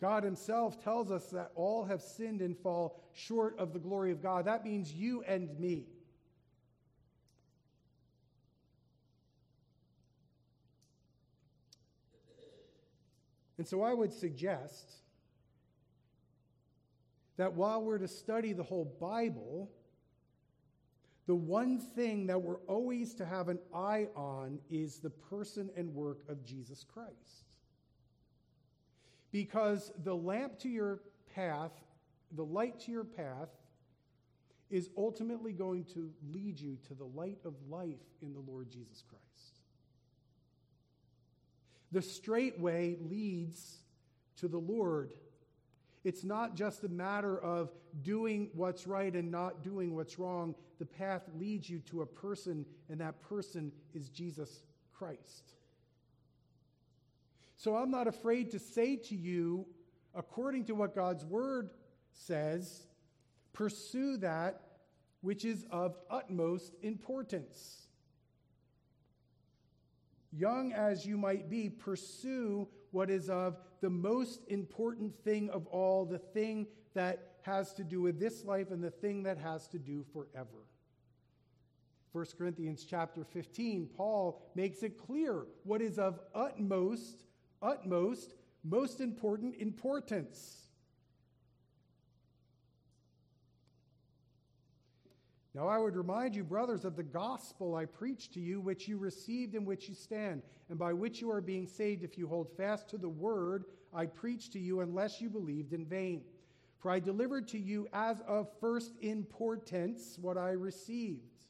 God 0.00 0.24
Himself 0.24 0.82
tells 0.82 1.10
us 1.10 1.26
that 1.26 1.52
all 1.54 1.84
have 1.84 2.02
sinned 2.02 2.42
and 2.42 2.58
fall 2.58 3.00
short 3.14 3.58
of 3.58 3.72
the 3.72 3.78
glory 3.78 4.10
of 4.10 4.22
God. 4.22 4.44
That 4.44 4.64
means 4.64 4.92
you 4.92 5.22
and 5.22 5.58
me. 5.58 5.86
And 13.56 13.66
so 13.66 13.82
I 13.82 13.94
would 13.94 14.12
suggest 14.12 14.92
that 17.36 17.54
while 17.54 17.82
we're 17.82 17.98
to 17.98 18.08
study 18.08 18.52
the 18.52 18.62
whole 18.62 18.84
Bible, 19.00 19.70
the 21.26 21.34
one 21.34 21.78
thing 21.78 22.26
that 22.26 22.40
we're 22.40 22.60
always 22.66 23.14
to 23.14 23.24
have 23.24 23.48
an 23.48 23.58
eye 23.74 24.08
on 24.14 24.58
is 24.70 24.98
the 24.98 25.10
person 25.10 25.70
and 25.76 25.94
work 25.94 26.18
of 26.28 26.44
Jesus 26.44 26.84
Christ. 26.84 27.48
Because 29.32 29.90
the 30.04 30.14
lamp 30.14 30.58
to 30.60 30.68
your 30.68 31.00
path, 31.34 31.72
the 32.32 32.44
light 32.44 32.78
to 32.80 32.92
your 32.92 33.04
path, 33.04 33.48
is 34.70 34.90
ultimately 34.96 35.52
going 35.52 35.84
to 35.84 36.10
lead 36.32 36.60
you 36.60 36.76
to 36.88 36.94
the 36.94 37.04
light 37.04 37.38
of 37.44 37.54
life 37.68 38.02
in 38.22 38.32
the 38.34 38.40
Lord 38.40 38.70
Jesus 38.70 39.02
Christ. 39.08 39.60
The 41.92 42.02
straight 42.02 42.58
way 42.58 42.96
leads 43.00 43.78
to 44.38 44.48
the 44.48 44.58
Lord. 44.58 45.14
It's 46.02 46.24
not 46.24 46.54
just 46.54 46.84
a 46.84 46.88
matter 46.88 47.38
of 47.38 47.70
doing 48.02 48.50
what's 48.54 48.86
right 48.86 49.14
and 49.14 49.30
not 49.30 49.62
doing 49.62 49.94
what's 49.94 50.18
wrong. 50.18 50.54
The 50.78 50.86
path 50.86 51.22
leads 51.38 51.68
you 51.68 51.80
to 51.90 52.02
a 52.02 52.06
person, 52.06 52.64
and 52.88 53.00
that 53.00 53.20
person 53.20 53.72
is 53.94 54.08
Jesus 54.08 54.62
Christ. 54.92 55.54
So 57.56 57.76
I'm 57.76 57.90
not 57.90 58.06
afraid 58.06 58.50
to 58.50 58.58
say 58.58 58.96
to 58.96 59.14
you, 59.14 59.66
according 60.14 60.64
to 60.66 60.74
what 60.74 60.94
God's 60.94 61.24
word 61.24 61.70
says, 62.12 62.86
pursue 63.52 64.16
that 64.18 64.60
which 65.20 65.44
is 65.44 65.64
of 65.70 65.96
utmost 66.10 66.74
importance 66.82 67.84
young 70.36 70.72
as 70.72 71.06
you 71.06 71.16
might 71.16 71.48
be, 71.48 71.68
pursue 71.68 72.68
what 72.90 73.10
is 73.10 73.28
of 73.28 73.58
the 73.80 73.90
most 73.90 74.40
important 74.48 75.14
thing 75.24 75.48
of 75.50 75.66
all, 75.68 76.04
the 76.04 76.18
thing 76.18 76.66
that 76.94 77.33
has 77.44 77.72
to 77.74 77.84
do 77.84 78.00
with 78.00 78.18
this 78.18 78.44
life 78.44 78.70
and 78.70 78.82
the 78.82 78.90
thing 78.90 79.22
that 79.24 79.38
has 79.38 79.68
to 79.68 79.78
do 79.78 80.04
forever. 80.12 80.66
1 82.12 82.26
Corinthians 82.38 82.86
chapter 82.88 83.24
15, 83.24 83.88
Paul 83.96 84.40
makes 84.54 84.82
it 84.82 84.98
clear 84.98 85.46
what 85.64 85.82
is 85.82 85.98
of 85.98 86.20
utmost, 86.34 87.24
utmost, 87.60 88.34
most 88.62 89.00
important 89.00 89.56
importance. 89.56 90.68
Now 95.54 95.68
I 95.68 95.78
would 95.78 95.96
remind 95.96 96.34
you, 96.34 96.44
brothers, 96.44 96.84
of 96.84 96.96
the 96.96 97.02
gospel 97.02 97.76
I 97.76 97.84
preached 97.84 98.32
to 98.34 98.40
you, 98.40 98.60
which 98.60 98.88
you 98.88 98.96
received 98.96 99.54
in 99.54 99.64
which 99.64 99.88
you 99.88 99.94
stand, 99.94 100.42
and 100.68 100.78
by 100.78 100.92
which 100.92 101.20
you 101.20 101.30
are 101.30 101.40
being 101.40 101.66
saved 101.66 102.02
if 102.02 102.16
you 102.16 102.26
hold 102.26 102.48
fast 102.56 102.88
to 102.90 102.98
the 102.98 103.08
word 103.08 103.64
I 103.92 104.06
preached 104.06 104.52
to 104.54 104.58
you, 104.58 104.80
unless 104.80 105.20
you 105.20 105.30
believed 105.30 105.72
in 105.72 105.84
vain. 105.84 106.22
For 106.84 106.90
I 106.90 107.00
delivered 107.00 107.48
to 107.48 107.58
you 107.58 107.88
as 107.94 108.20
of 108.28 108.46
first 108.60 108.92
importance 109.00 110.18
what 110.20 110.36
I 110.36 110.50
received 110.50 111.46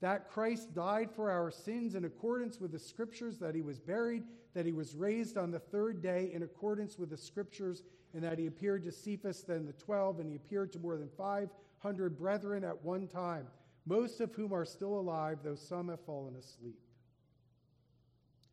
that 0.00 0.28
Christ 0.28 0.74
died 0.74 1.12
for 1.12 1.30
our 1.30 1.52
sins 1.52 1.94
in 1.94 2.04
accordance 2.04 2.58
with 2.58 2.72
the 2.72 2.78
scriptures, 2.80 3.38
that 3.38 3.54
he 3.54 3.62
was 3.62 3.78
buried, 3.78 4.24
that 4.52 4.66
he 4.66 4.72
was 4.72 4.96
raised 4.96 5.38
on 5.38 5.52
the 5.52 5.60
third 5.60 6.02
day 6.02 6.32
in 6.32 6.42
accordance 6.42 6.98
with 6.98 7.08
the 7.10 7.16
scriptures, 7.16 7.84
and 8.12 8.24
that 8.24 8.36
he 8.36 8.48
appeared 8.48 8.82
to 8.82 8.90
Cephas, 8.90 9.44
then 9.44 9.64
the 9.64 9.74
twelve, 9.74 10.18
and 10.18 10.28
he 10.28 10.34
appeared 10.34 10.72
to 10.72 10.80
more 10.80 10.96
than 10.96 11.10
five 11.16 11.48
hundred 11.78 12.18
brethren 12.18 12.64
at 12.64 12.82
one 12.82 13.06
time, 13.06 13.46
most 13.86 14.20
of 14.20 14.34
whom 14.34 14.52
are 14.52 14.64
still 14.64 14.98
alive, 14.98 15.38
though 15.44 15.54
some 15.54 15.88
have 15.88 16.00
fallen 16.00 16.34
asleep. 16.34 16.80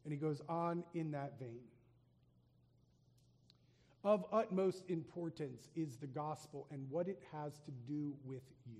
And 0.03 0.13
he 0.13 0.19
goes 0.19 0.39
on 0.47 0.83
in 0.93 1.09
that 1.13 1.39
vein. 1.39 1.61
Of 4.07 4.23
utmost 4.31 4.85
importance 4.87 5.67
is 5.75 5.97
the 5.97 6.07
gospel 6.07 6.65
and 6.71 6.89
what 6.89 7.09
it 7.09 7.21
has 7.33 7.59
to 7.65 7.71
do 7.85 8.15
with 8.23 8.43
you. 8.65 8.79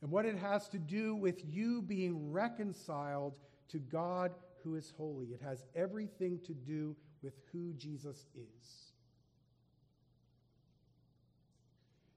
And 0.00 0.10
what 0.10 0.26
it 0.26 0.36
has 0.36 0.68
to 0.70 0.80
do 0.80 1.14
with 1.14 1.40
you 1.48 1.80
being 1.80 2.32
reconciled 2.32 3.34
to 3.68 3.78
God 3.78 4.32
who 4.64 4.74
is 4.74 4.92
holy. 4.96 5.28
It 5.28 5.40
has 5.40 5.64
everything 5.76 6.40
to 6.46 6.52
do 6.52 6.96
with 7.22 7.34
who 7.52 7.74
Jesus 7.74 8.26
is. 8.34 8.90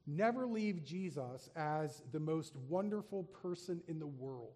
Never 0.07 0.47
leave 0.47 0.83
Jesus 0.83 1.51
as 1.55 2.01
the 2.11 2.19
most 2.19 2.55
wonderful 2.67 3.25
person 3.25 3.83
in 3.87 3.99
the 3.99 4.07
world. 4.07 4.55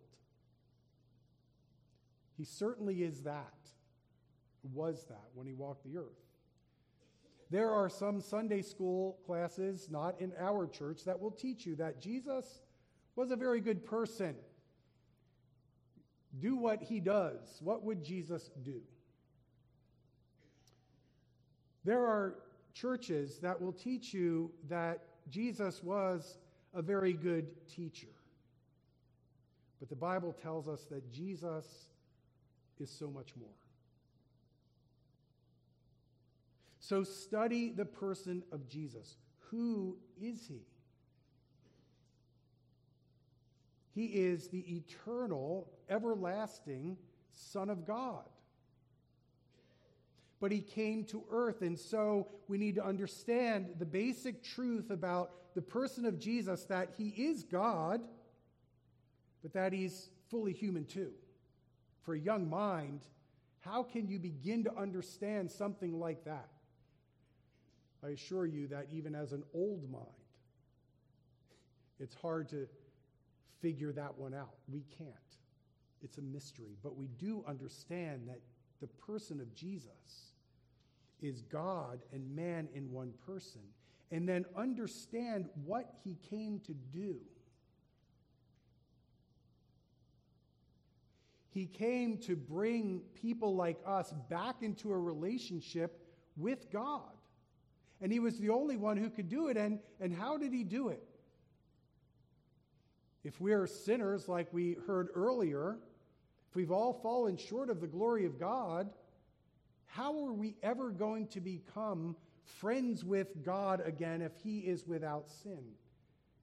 He 2.39 2.43
certainly 2.43 3.03
is 3.03 3.21
that, 3.21 3.53
was 4.63 5.05
that 5.09 5.29
when 5.33 5.47
he 5.47 5.53
walked 5.53 5.83
the 5.83 5.97
earth. 5.97 6.19
There 7.51 7.71
are 7.71 7.89
some 7.89 8.21
Sunday 8.21 8.61
school 8.61 9.17
classes, 9.25 9.87
not 9.89 10.19
in 10.21 10.33
our 10.39 10.67
church, 10.67 11.03
that 11.05 11.19
will 11.19 11.31
teach 11.31 11.65
you 11.65 11.75
that 11.77 11.99
Jesus 11.99 12.61
was 13.15 13.31
a 13.31 13.35
very 13.35 13.59
good 13.59 13.85
person. 13.85 14.35
Do 16.39 16.55
what 16.55 16.83
he 16.83 16.99
does. 16.99 17.59
What 17.61 17.83
would 17.83 18.03
Jesus 18.03 18.51
do? 18.63 18.81
There 21.83 22.05
are 22.05 22.35
churches 22.73 23.39
that 23.39 23.59
will 23.59 23.73
teach 23.73 24.13
you 24.13 24.51
that 24.69 24.99
Jesus 25.29 25.83
was 25.83 26.37
a 26.75 26.83
very 26.83 27.13
good 27.13 27.47
teacher. 27.67 28.07
But 29.79 29.89
the 29.89 29.95
Bible 29.95 30.33
tells 30.33 30.67
us 30.67 30.85
that 30.91 31.11
Jesus 31.11 31.65
is 32.79 32.91
so 32.91 33.09
much 33.09 33.33
more. 33.39 33.49
So 36.79 37.03
study 37.03 37.71
the 37.71 37.85
person 37.85 38.43
of 38.51 38.67
Jesus. 38.67 39.17
Who 39.51 39.97
is 40.21 40.47
he? 40.47 40.61
He 43.93 44.05
is 44.05 44.47
the 44.47 44.59
eternal, 44.59 45.69
everlasting 45.89 46.97
Son 47.31 47.69
of 47.69 47.85
God 47.85 48.23
but 50.39 50.51
he 50.51 50.61
came 50.61 51.03
to 51.05 51.23
earth. 51.29 51.61
And 51.61 51.77
so 51.77 52.27
we 52.47 52.57
need 52.57 52.75
to 52.75 52.85
understand 52.85 53.75
the 53.77 53.85
basic 53.85 54.43
truth 54.43 54.89
about 54.89 55.31
the 55.55 55.61
person 55.61 56.05
of 56.05 56.19
Jesus 56.19 56.63
that 56.65 56.89
he 56.97 57.09
is 57.09 57.43
God, 57.43 58.01
but 59.41 59.53
that 59.53 59.73
he's 59.73 60.09
fully 60.29 60.53
human 60.53 60.85
too. 60.85 61.11
For 62.03 62.13
a 62.13 62.19
young 62.19 62.49
mind, 62.49 63.01
how 63.59 63.83
can 63.83 64.07
you 64.07 64.19
begin 64.19 64.63
to 64.63 64.75
understand 64.75 65.51
something 65.51 65.99
like 65.99 66.23
that? 66.25 66.47
I 68.03 68.09
assure 68.09 68.45
you 68.45 68.67
that 68.67 68.87
even 68.91 69.15
as 69.15 69.31
an 69.31 69.43
old 69.53 69.89
mind, 69.91 70.05
it's 71.99 72.15
hard 72.15 72.49
to 72.49 72.67
figure 73.61 73.91
that 73.91 74.17
one 74.17 74.33
out. 74.33 74.55
We 74.67 74.85
can't. 74.97 75.09
It's 76.01 76.17
a 76.17 76.21
mystery. 76.21 76.77
But 76.81 76.95
we 76.95 77.07
do 77.07 77.43
understand 77.47 78.29
that 78.29 78.39
the 78.79 78.87
person 78.87 79.41
of 79.41 79.53
Jesus, 79.53 80.31
is 81.21 81.41
God 81.41 81.99
and 82.13 82.35
man 82.35 82.67
in 82.73 82.91
one 82.91 83.13
person, 83.25 83.61
and 84.11 84.27
then 84.27 84.45
understand 84.55 85.49
what 85.65 85.93
he 86.03 86.17
came 86.29 86.59
to 86.65 86.73
do. 86.73 87.17
He 91.51 91.65
came 91.65 92.17
to 92.19 92.35
bring 92.35 93.01
people 93.15 93.55
like 93.55 93.79
us 93.85 94.13
back 94.29 94.61
into 94.61 94.91
a 94.91 94.97
relationship 94.97 95.99
with 96.37 96.71
God. 96.71 97.11
And 98.01 98.11
he 98.11 98.19
was 98.19 98.37
the 98.37 98.49
only 98.49 98.77
one 98.77 98.97
who 98.97 99.09
could 99.09 99.29
do 99.29 99.47
it. 99.47 99.57
And, 99.57 99.79
and 99.99 100.13
how 100.13 100.37
did 100.37 100.53
he 100.53 100.63
do 100.63 100.89
it? 100.89 101.03
If 103.23 103.41
we 103.41 103.51
are 103.51 103.67
sinners, 103.67 104.29
like 104.29 104.47
we 104.53 104.77
heard 104.87 105.09
earlier, 105.13 105.77
if 106.49 106.55
we've 106.55 106.71
all 106.71 106.93
fallen 106.93 107.37
short 107.37 107.69
of 107.69 107.81
the 107.81 107.87
glory 107.87 108.25
of 108.25 108.39
God, 108.39 108.89
how 109.85 110.25
are 110.25 110.33
we 110.33 110.55
ever 110.63 110.91
going 110.91 111.27
to 111.27 111.41
become 111.41 112.15
friends 112.43 113.03
with 113.03 113.43
God 113.43 113.81
again 113.85 114.21
if 114.21 114.31
he 114.43 114.59
is 114.59 114.87
without 114.87 115.29
sin? 115.29 115.63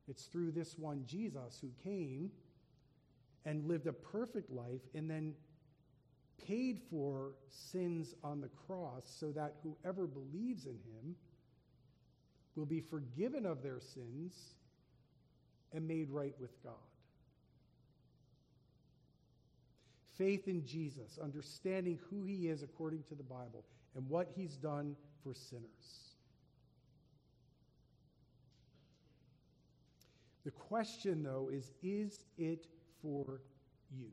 It's 0.08 0.24
through 0.24 0.52
this 0.52 0.78
one 0.78 1.04
Jesus 1.06 1.58
who 1.60 1.70
came 1.82 2.30
and 3.44 3.66
lived 3.66 3.86
a 3.86 3.92
perfect 3.92 4.50
life 4.50 4.82
and 4.94 5.10
then 5.10 5.34
paid 6.46 6.80
for 6.90 7.32
sins 7.48 8.14
on 8.22 8.40
the 8.40 8.50
cross 8.66 9.04
so 9.18 9.32
that 9.32 9.54
whoever 9.62 10.06
believes 10.06 10.66
in 10.66 10.72
him 10.72 11.16
will 12.56 12.66
be 12.66 12.80
forgiven 12.80 13.46
of 13.46 13.62
their 13.62 13.80
sins 13.80 14.54
and 15.72 15.86
made 15.86 16.10
right 16.10 16.34
with 16.40 16.62
God. 16.62 16.72
Faith 20.16 20.48
in 20.48 20.64
Jesus, 20.64 21.18
understanding 21.22 21.98
who 22.08 22.24
he 22.24 22.48
is 22.48 22.62
according 22.62 23.02
to 23.08 23.14
the 23.14 23.22
Bible 23.22 23.64
and 23.94 24.08
what 24.08 24.30
he's 24.34 24.56
done 24.56 24.96
for 25.22 25.34
sinners. 25.34 26.06
The 30.44 30.52
question, 30.52 31.22
though, 31.22 31.50
is 31.52 31.72
is 31.82 32.20
it 32.38 32.66
for 33.02 33.42
you? 33.90 34.06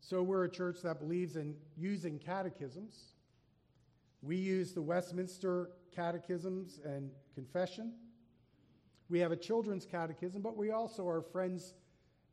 So, 0.00 0.22
we're 0.22 0.44
a 0.44 0.50
church 0.50 0.82
that 0.82 1.00
believes 1.00 1.34
in 1.34 1.56
using 1.76 2.18
catechisms. 2.20 3.15
We 4.26 4.36
use 4.36 4.72
the 4.72 4.82
Westminster 4.82 5.70
Catechisms 5.94 6.80
and 6.84 7.10
Confession. 7.32 7.92
We 9.08 9.20
have 9.20 9.30
a 9.30 9.36
children's 9.36 9.86
catechism, 9.86 10.42
but 10.42 10.56
we 10.56 10.72
also 10.72 11.06
are 11.06 11.22
friends 11.22 11.74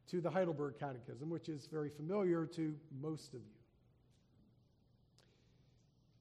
to 0.07 0.19
the 0.19 0.29
Heidelberg 0.29 0.79
Catechism, 0.79 1.29
which 1.29 1.49
is 1.49 1.67
very 1.67 1.91
familiar 1.91 2.47
to 2.47 2.75
most 2.99 3.35
of 3.35 3.41
you. 3.41 3.53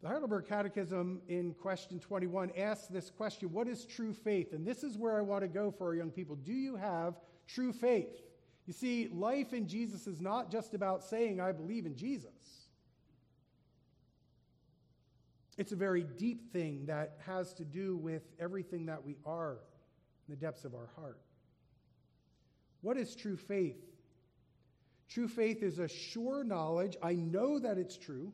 The 0.03 0.09
Heidelberg 0.09 0.47
Catechism 0.47 1.23
in 1.29 1.55
question 1.55 1.99
21 1.99 2.51
asks 2.55 2.89
this 2.89 3.09
question 3.09 3.51
What 3.51 3.67
is 3.67 3.87
true 3.87 4.13
faith? 4.13 4.53
And 4.53 4.67
this 4.67 4.85
is 4.85 4.99
where 4.99 5.17
I 5.17 5.23
want 5.23 5.41
to 5.41 5.49
go 5.49 5.71
for 5.71 5.87
our 5.87 5.95
young 5.95 6.11
people. 6.11 6.37
Do 6.37 6.53
you 6.53 6.77
have 6.77 7.15
true 7.47 7.73
faith? 7.73 8.21
You 8.67 8.75
see, 8.75 9.09
life 9.09 9.55
in 9.55 9.67
Jesus 9.67 10.07
is 10.07 10.21
not 10.21 10.51
just 10.51 10.75
about 10.75 11.03
saying, 11.03 11.41
I 11.41 11.53
believe 11.53 11.87
in 11.87 11.97
Jesus. 11.97 12.62
It's 15.59 15.73
a 15.73 15.77
very 15.77 16.05
deep 16.05 16.53
thing 16.53 16.87
that 16.87 17.19
has 17.27 17.53
to 17.55 17.65
do 17.65 17.97
with 17.97 18.23
everything 18.41 18.87
that 18.87 19.05
we 19.05 19.17
are 19.27 19.59
in 20.27 20.35
the 20.35 20.37
depths 20.37 20.65
of 20.65 20.75
our 20.75 20.89
heart. 20.97 21.19
What 22.81 22.97
is 22.97 23.15
true 23.15 23.37
faith? 23.37 23.77
True 25.09 25.29
faith 25.29 25.63
is 25.63 25.79
a 25.79 25.89
sure 25.89 26.43
knowledge, 26.43 26.97
I 27.03 27.15
know 27.15 27.59
that 27.59 27.77
it's 27.77 27.99
true, 27.99 28.33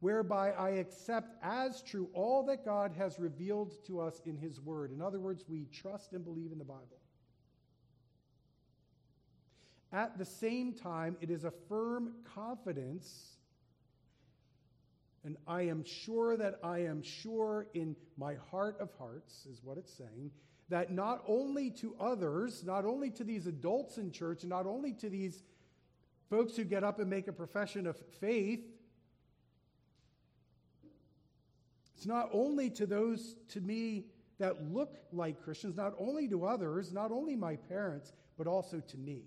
whereby 0.00 0.50
I 0.50 0.70
accept 0.70 1.36
as 1.40 1.82
true 1.82 2.08
all 2.14 2.42
that 2.46 2.64
God 2.64 2.92
has 2.98 3.20
revealed 3.20 3.72
to 3.86 4.00
us 4.00 4.20
in 4.26 4.36
His 4.36 4.60
Word. 4.60 4.90
In 4.90 5.00
other 5.00 5.20
words, 5.20 5.44
we 5.48 5.66
trust 5.66 6.14
and 6.14 6.24
believe 6.24 6.50
in 6.50 6.58
the 6.58 6.64
Bible. 6.64 6.98
At 9.92 10.18
the 10.18 10.24
same 10.24 10.72
time, 10.72 11.16
it 11.20 11.30
is 11.30 11.44
a 11.44 11.52
firm 11.68 12.14
confidence 12.34 13.35
and 15.26 15.36
I 15.48 15.62
am 15.62 15.84
sure 15.84 16.36
that 16.36 16.60
I 16.62 16.78
am 16.84 17.02
sure 17.02 17.66
in 17.74 17.96
my 18.16 18.36
heart 18.48 18.76
of 18.80 18.90
hearts, 18.96 19.44
is 19.46 19.60
what 19.62 19.76
it's 19.76 19.92
saying, 19.92 20.30
that 20.68 20.92
not 20.92 21.24
only 21.26 21.68
to 21.72 21.96
others, 21.98 22.62
not 22.64 22.84
only 22.84 23.10
to 23.10 23.24
these 23.24 23.48
adults 23.48 23.98
in 23.98 24.12
church, 24.12 24.42
and 24.42 24.50
not 24.50 24.66
only 24.66 24.92
to 24.94 25.10
these 25.10 25.42
folks 26.30 26.56
who 26.56 26.62
get 26.62 26.84
up 26.84 27.00
and 27.00 27.10
make 27.10 27.26
a 27.26 27.32
profession 27.32 27.88
of 27.88 27.96
faith, 28.20 28.64
it's 31.96 32.06
not 32.06 32.28
only 32.32 32.70
to 32.70 32.86
those 32.86 33.34
to 33.48 33.60
me 33.60 34.06
that 34.38 34.72
look 34.72 34.96
like 35.12 35.42
Christians, 35.42 35.76
not 35.76 35.94
only 35.98 36.28
to 36.28 36.44
others, 36.44 36.92
not 36.92 37.10
only 37.10 37.34
my 37.34 37.56
parents, 37.56 38.12
but 38.38 38.46
also 38.46 38.80
to 38.80 38.96
me. 38.96 39.24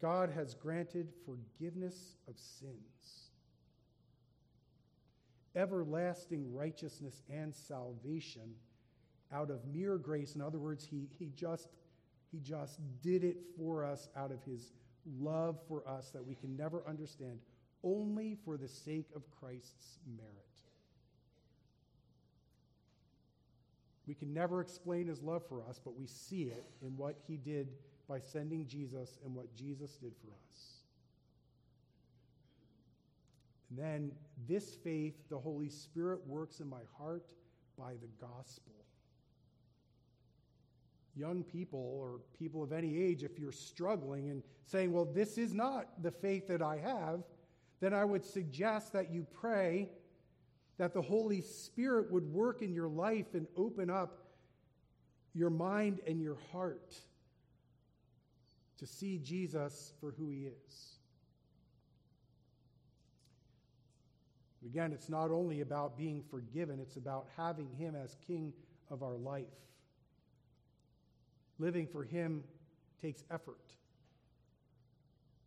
God 0.00 0.30
has 0.30 0.54
granted 0.54 1.08
forgiveness 1.24 2.16
of 2.28 2.38
sins, 2.38 3.30
everlasting 5.54 6.52
righteousness 6.54 7.22
and 7.30 7.54
salvation 7.54 8.54
out 9.32 9.50
of 9.50 9.66
mere 9.66 9.96
grace. 9.96 10.34
In 10.34 10.42
other 10.42 10.58
words, 10.58 10.84
he, 10.84 11.08
he, 11.18 11.30
just, 11.34 11.68
he 12.30 12.40
just 12.40 12.78
did 13.02 13.24
it 13.24 13.38
for 13.56 13.84
us 13.84 14.08
out 14.16 14.30
of 14.30 14.42
his 14.44 14.72
love 15.18 15.58
for 15.66 15.86
us 15.88 16.10
that 16.10 16.24
we 16.24 16.34
can 16.34 16.56
never 16.56 16.82
understand, 16.86 17.38
only 17.82 18.36
for 18.44 18.56
the 18.56 18.68
sake 18.68 19.06
of 19.14 19.22
Christ's 19.30 19.98
merit. 20.16 20.32
We 24.06 24.14
can 24.14 24.32
never 24.32 24.60
explain 24.60 25.08
his 25.08 25.22
love 25.22 25.42
for 25.48 25.62
us, 25.68 25.80
but 25.82 25.98
we 25.98 26.06
see 26.06 26.42
it 26.44 26.64
in 26.82 26.96
what 26.96 27.16
he 27.26 27.36
did 27.36 27.68
by 28.08 28.20
sending 28.20 28.66
Jesus 28.66 29.18
and 29.24 29.34
what 29.34 29.54
Jesus 29.54 29.96
did 29.96 30.12
for 30.22 30.30
us. 30.30 30.76
And 33.70 33.78
then 33.78 34.12
this 34.48 34.74
faith, 34.74 35.14
the 35.28 35.38
Holy 35.38 35.68
Spirit 35.68 36.20
works 36.26 36.60
in 36.60 36.68
my 36.68 36.82
heart 36.98 37.32
by 37.76 37.92
the 37.94 38.08
gospel. 38.20 38.72
Young 41.16 41.42
people 41.42 41.96
or 41.98 42.20
people 42.38 42.62
of 42.62 42.72
any 42.72 43.02
age, 43.02 43.22
if 43.22 43.38
you're 43.38 43.50
struggling 43.50 44.30
and 44.30 44.42
saying, 44.66 44.92
well, 44.92 45.06
this 45.06 45.38
is 45.38 45.54
not 45.54 46.02
the 46.02 46.10
faith 46.10 46.46
that 46.48 46.62
I 46.62 46.76
have, 46.76 47.22
then 47.80 47.92
I 47.92 48.04
would 48.04 48.24
suggest 48.24 48.92
that 48.92 49.10
you 49.10 49.26
pray 49.40 49.88
that 50.78 50.92
the 50.92 51.02
Holy 51.02 51.40
Spirit 51.40 52.10
would 52.12 52.30
work 52.32 52.62
in 52.62 52.74
your 52.74 52.88
life 52.88 53.34
and 53.34 53.46
open 53.56 53.90
up 53.90 54.26
your 55.34 55.50
mind 55.50 56.00
and 56.06 56.20
your 56.20 56.36
heart 56.52 56.94
to 58.78 58.86
see 58.86 59.18
Jesus 59.18 59.92
for 60.00 60.12
who 60.12 60.28
he 60.30 60.46
is. 60.46 60.96
Again, 64.64 64.92
it's 64.92 65.08
not 65.08 65.30
only 65.30 65.60
about 65.60 65.96
being 65.96 66.22
forgiven, 66.30 66.80
it's 66.80 66.96
about 66.96 67.28
having 67.36 67.70
him 67.78 67.94
as 67.94 68.16
king 68.26 68.52
of 68.90 69.02
our 69.02 69.16
life. 69.16 69.44
Living 71.58 71.86
for 71.86 72.02
him 72.02 72.42
takes 73.00 73.22
effort. 73.30 73.60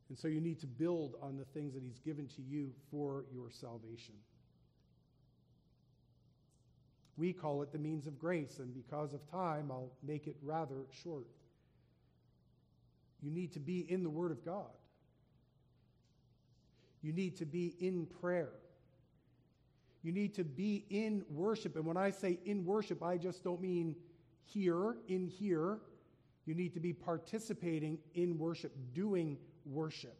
And 0.07 0.17
so 0.17 0.27
you 0.27 0.41
need 0.41 0.59
to 0.61 0.67
build 0.67 1.15
on 1.21 1.37
the 1.37 1.45
things 1.45 1.73
that 1.73 1.83
he's 1.83 1.99
given 1.99 2.27
to 2.35 2.41
you 2.41 2.71
for 2.89 3.25
your 3.31 3.49
salvation. 3.51 4.15
We 7.17 7.33
call 7.33 7.61
it 7.61 7.71
the 7.73 7.77
means 7.77 8.07
of 8.07 8.17
grace, 8.17 8.59
and 8.59 8.73
because 8.73 9.13
of 9.13 9.29
time, 9.29 9.69
I'll 9.69 9.91
make 10.01 10.25
it 10.25 10.37
rather 10.41 10.85
short. 11.03 11.27
You 13.21 13.32
need 13.32 13.53
to 13.53 13.60
be 13.60 13.79
in 13.79 14.03
the 14.03 14.10
Word 14.10 14.32
of 14.32 14.45
God. 14.45 14.71
You 17.01 17.13
need 17.13 17.38
to 17.38 17.45
be 17.45 17.75
in 17.79 18.05
prayer. 18.21 18.49
You 20.01 20.12
need 20.12 20.34
to 20.36 20.43
be 20.43 20.86
in 20.89 21.25
worship. 21.29 21.75
And 21.75 21.86
when 21.86 21.97
I 21.97 22.12
say 22.12 22.39
in 22.45 22.65
worship, 22.65 23.03
I 23.03 23.17
just 23.17 23.43
don't 23.43 23.62
mean 23.62 23.95
here, 24.45 24.95
in 25.08 25.27
here. 25.27 25.79
You 26.45 26.55
need 26.55 26.73
to 26.73 26.79
be 26.79 26.93
participating 26.93 27.99
in 28.15 28.38
worship, 28.38 28.71
doing 28.93 29.38
worship. 29.65 30.17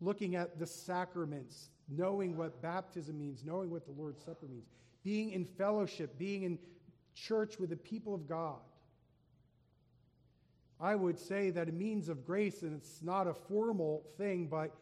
Looking 0.00 0.36
at 0.36 0.58
the 0.58 0.66
sacraments, 0.66 1.70
knowing 1.88 2.36
what 2.36 2.62
baptism 2.62 3.18
means, 3.18 3.44
knowing 3.44 3.70
what 3.70 3.84
the 3.84 3.92
Lord's 3.92 4.24
Supper 4.24 4.46
means, 4.46 4.66
being 5.02 5.30
in 5.32 5.44
fellowship, 5.44 6.18
being 6.18 6.44
in 6.44 6.58
church 7.14 7.58
with 7.58 7.70
the 7.70 7.76
people 7.76 8.14
of 8.14 8.28
God. 8.28 8.60
I 10.80 10.94
would 10.94 11.18
say 11.18 11.50
that 11.50 11.68
a 11.68 11.72
means 11.72 12.08
of 12.08 12.26
grace, 12.26 12.62
and 12.62 12.74
it's 12.74 13.02
not 13.02 13.26
a 13.26 13.34
formal 13.34 14.04
thing, 14.18 14.46
but, 14.46 14.74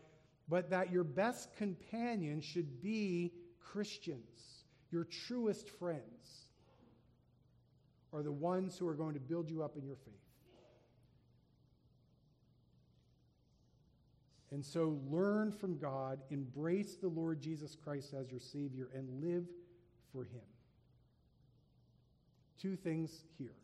but 0.48 0.70
that 0.70 0.90
your 0.90 1.04
best 1.04 1.54
companion 1.56 2.40
should 2.40 2.82
be 2.82 3.32
Christians, 3.60 4.64
your 4.90 5.04
truest 5.04 5.68
friends. 5.68 6.48
are 8.12 8.22
the 8.22 8.32
ones 8.32 8.76
who 8.76 8.86
are 8.86 8.94
going 8.94 9.14
to 9.14 9.20
build 9.20 9.48
you 9.48 9.62
up 9.62 9.76
in 9.76 9.84
your 9.84 9.96
faith. 9.96 10.14
And 14.50 14.62
so 14.62 14.98
learn 15.10 15.50
from 15.50 15.78
God, 15.78 16.20
embrace 16.30 16.96
the 16.96 17.08
Lord 17.08 17.40
Jesus 17.40 17.74
Christ 17.74 18.12
as 18.12 18.30
your 18.30 18.40
Savior, 18.40 18.90
and 18.94 19.22
live 19.22 19.46
for 20.12 20.24
Him. 20.24 20.42
Two 22.60 22.76
things 22.76 23.24
here 23.38 23.54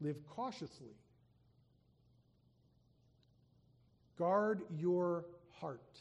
live 0.00 0.16
cautiously, 0.28 0.94
guard 4.18 4.62
your 4.76 5.24
heart, 5.60 5.98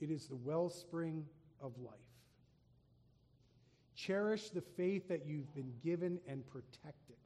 it 0.00 0.10
is 0.10 0.26
the 0.26 0.36
wellspring 0.36 1.24
of 1.60 1.72
life. 1.78 1.94
Cherish 3.94 4.50
the 4.50 4.60
faith 4.60 5.08
that 5.08 5.26
you've 5.26 5.54
been 5.54 5.72
given 5.84 6.18
and 6.26 6.46
protect 6.46 7.08
it. 7.08 7.18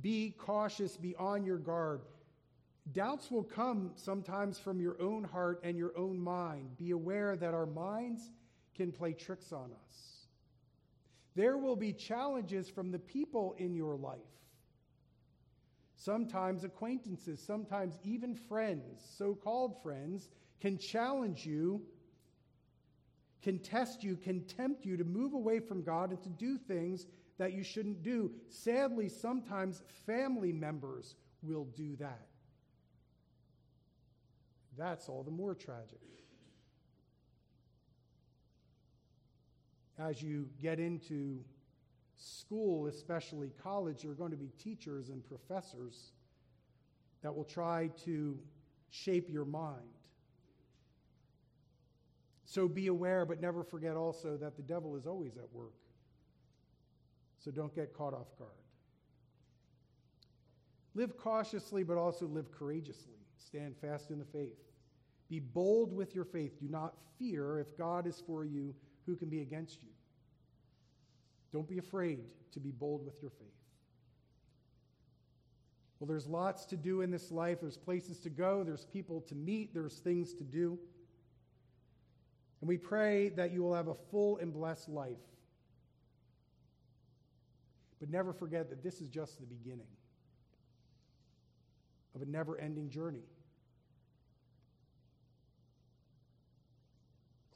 Be 0.00 0.34
cautious, 0.38 0.96
be 0.96 1.14
on 1.16 1.44
your 1.44 1.58
guard. 1.58 2.00
Doubts 2.92 3.30
will 3.30 3.42
come 3.42 3.92
sometimes 3.96 4.58
from 4.58 4.80
your 4.80 5.00
own 5.00 5.24
heart 5.24 5.60
and 5.64 5.76
your 5.76 5.96
own 5.96 6.18
mind. 6.18 6.76
Be 6.76 6.90
aware 6.90 7.36
that 7.36 7.54
our 7.54 7.66
minds 7.66 8.30
can 8.74 8.92
play 8.92 9.12
tricks 9.12 9.52
on 9.52 9.70
us. 9.72 10.26
There 11.34 11.56
will 11.56 11.76
be 11.76 11.92
challenges 11.92 12.68
from 12.68 12.90
the 12.90 12.98
people 12.98 13.54
in 13.58 13.74
your 13.74 13.96
life. 13.96 14.18
Sometimes 16.04 16.64
acquaintances, 16.64 17.40
sometimes 17.40 17.96
even 18.04 18.34
friends, 18.34 19.00
so 19.16 19.34
called 19.34 19.82
friends, 19.82 20.28
can 20.60 20.76
challenge 20.76 21.46
you, 21.46 21.80
can 23.40 23.58
test 23.58 24.04
you, 24.04 24.14
can 24.14 24.42
tempt 24.42 24.84
you 24.84 24.98
to 24.98 25.04
move 25.04 25.32
away 25.32 25.60
from 25.60 25.82
God 25.82 26.10
and 26.10 26.22
to 26.22 26.28
do 26.28 26.58
things 26.58 27.06
that 27.38 27.54
you 27.54 27.64
shouldn't 27.64 28.02
do. 28.02 28.30
Sadly, 28.50 29.08
sometimes 29.08 29.82
family 30.04 30.52
members 30.52 31.14
will 31.42 31.64
do 31.74 31.96
that. 31.96 32.26
That's 34.76 35.08
all 35.08 35.22
the 35.22 35.30
more 35.30 35.54
tragic. 35.54 36.00
As 39.98 40.20
you 40.20 40.50
get 40.60 40.78
into 40.78 41.40
school, 42.16 42.86
especially 42.86 43.50
college, 43.62 44.04
are 44.04 44.14
going 44.14 44.30
to 44.30 44.36
be 44.36 44.50
teachers 44.58 45.08
and 45.08 45.24
professors 45.24 46.12
that 47.22 47.34
will 47.34 47.44
try 47.44 47.90
to 48.04 48.38
shape 48.90 49.30
your 49.30 49.44
mind. 49.44 49.80
So 52.44 52.68
be 52.68 52.86
aware, 52.86 53.24
but 53.24 53.40
never 53.40 53.64
forget 53.64 53.96
also 53.96 54.36
that 54.36 54.56
the 54.56 54.62
devil 54.62 54.96
is 54.96 55.06
always 55.06 55.36
at 55.36 55.52
work. 55.52 55.72
So 57.38 57.50
don't 57.50 57.74
get 57.74 57.92
caught 57.92 58.14
off 58.14 58.28
guard. 58.38 58.52
Live 60.94 61.16
cautiously, 61.16 61.82
but 61.82 61.96
also 61.96 62.26
live 62.26 62.52
courageously. 62.52 63.18
Stand 63.36 63.76
fast 63.76 64.10
in 64.10 64.18
the 64.18 64.24
faith. 64.24 64.58
Be 65.28 65.40
bold 65.40 65.92
with 65.92 66.14
your 66.14 66.24
faith. 66.24 66.60
Do 66.60 66.68
not 66.68 66.94
fear. 67.18 67.58
If 67.58 67.76
God 67.76 68.06
is 68.06 68.22
for 68.24 68.44
you, 68.44 68.74
who 69.06 69.16
can 69.16 69.28
be 69.28 69.40
against 69.40 69.82
you? 69.82 69.88
Don't 71.54 71.68
be 71.68 71.78
afraid 71.78 72.18
to 72.50 72.58
be 72.58 72.72
bold 72.72 73.06
with 73.06 73.14
your 73.22 73.30
faith. 73.30 73.46
Well, 76.00 76.08
there's 76.08 76.26
lots 76.26 76.64
to 76.66 76.76
do 76.76 77.02
in 77.02 77.12
this 77.12 77.30
life. 77.30 77.60
There's 77.60 77.76
places 77.76 78.18
to 78.20 78.28
go, 78.28 78.64
there's 78.64 78.86
people 78.86 79.20
to 79.28 79.36
meet, 79.36 79.72
there's 79.72 80.00
things 80.00 80.34
to 80.34 80.42
do. 80.42 80.76
And 82.60 82.68
we 82.68 82.76
pray 82.76 83.28
that 83.30 83.52
you 83.52 83.62
will 83.62 83.74
have 83.74 83.86
a 83.86 83.94
full 83.94 84.38
and 84.38 84.52
blessed 84.52 84.88
life. 84.88 85.16
But 88.00 88.10
never 88.10 88.32
forget 88.32 88.68
that 88.70 88.82
this 88.82 89.00
is 89.00 89.08
just 89.08 89.38
the 89.38 89.46
beginning 89.46 89.86
of 92.16 92.22
a 92.22 92.26
never 92.26 92.58
ending 92.58 92.90
journey. 92.90 93.22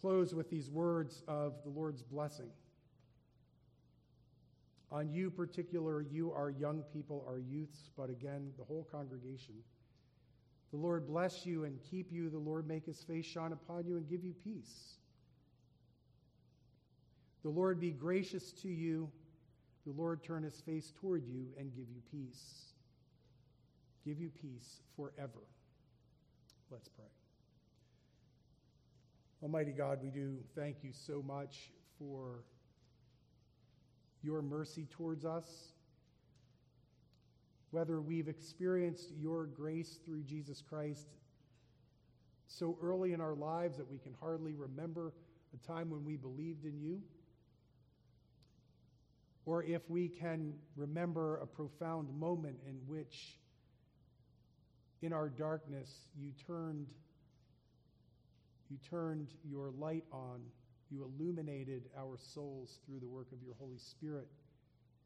Close 0.00 0.32
with 0.32 0.48
these 0.50 0.70
words 0.70 1.24
of 1.26 1.54
the 1.64 1.70
Lord's 1.70 2.04
blessing. 2.04 2.50
On 4.90 5.10
you, 5.10 5.30
particular, 5.30 6.02
you 6.02 6.32
are 6.32 6.50
young 6.50 6.82
people, 6.92 7.24
are 7.28 7.38
youths, 7.38 7.90
but 7.96 8.08
again, 8.08 8.50
the 8.58 8.64
whole 8.64 8.88
congregation. 8.90 9.54
The 10.70 10.78
Lord 10.78 11.06
bless 11.06 11.44
you 11.44 11.64
and 11.64 11.78
keep 11.90 12.10
you. 12.10 12.30
The 12.30 12.38
Lord 12.38 12.66
make 12.66 12.86
his 12.86 13.02
face 13.02 13.26
shine 13.26 13.52
upon 13.52 13.86
you 13.86 13.96
and 13.96 14.08
give 14.08 14.24
you 14.24 14.34
peace. 14.44 14.94
The 17.42 17.50
Lord 17.50 17.80
be 17.80 17.90
gracious 17.90 18.52
to 18.62 18.68
you 18.68 19.10
the 19.88 19.94
Lord 19.94 20.22
turn 20.22 20.42
his 20.42 20.60
face 20.60 20.92
toward 21.00 21.24
you 21.26 21.46
and 21.58 21.74
give 21.74 21.86
you 21.88 22.02
peace. 22.10 22.74
Give 24.04 24.20
you 24.20 24.28
peace 24.28 24.82
forever. 24.94 25.46
Let's 26.70 26.88
pray. 26.90 27.06
Almighty 29.42 29.72
God, 29.72 30.00
we 30.02 30.10
do 30.10 30.36
thank 30.54 30.76
you 30.82 30.90
so 30.92 31.22
much 31.26 31.70
for 31.98 32.44
your 34.22 34.42
mercy 34.42 34.86
towards 34.90 35.24
us. 35.24 35.46
Whether 37.70 38.00
we've 38.00 38.28
experienced 38.28 39.12
your 39.18 39.46
grace 39.46 39.98
through 40.04 40.22
Jesus 40.22 40.62
Christ 40.62 41.08
so 42.46 42.78
early 42.82 43.12
in 43.12 43.20
our 43.20 43.34
lives 43.34 43.76
that 43.76 43.90
we 43.90 43.98
can 43.98 44.14
hardly 44.20 44.54
remember 44.54 45.12
a 45.54 45.66
time 45.66 45.90
when 45.90 46.04
we 46.04 46.16
believed 46.16 46.64
in 46.64 46.80
you 46.80 47.02
or 49.48 49.64
if 49.64 49.80
we 49.88 50.08
can 50.08 50.52
remember 50.76 51.38
a 51.38 51.46
profound 51.46 52.06
moment 52.20 52.58
in 52.68 52.74
which, 52.86 53.38
in 55.00 55.10
our 55.10 55.30
darkness, 55.30 55.88
you 56.20 56.32
turned, 56.46 56.86
you 58.68 58.76
turned 58.90 59.28
your 59.50 59.70
light 59.70 60.04
on, 60.12 60.42
you 60.90 61.04
illuminated 61.04 61.84
our 61.98 62.16
souls 62.16 62.78
through 62.86 63.00
the 63.00 63.08
work 63.08 63.32
of 63.32 63.42
your 63.42 63.54
Holy 63.58 63.78
Spirit, 63.78 64.28